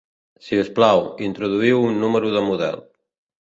Si 0.45 0.61
us 0.61 0.71
plau, 0.79 1.01
introduïu 1.25 1.85
un 1.91 2.01
número 2.05 2.33
de 2.37 2.43
model. 2.49 2.83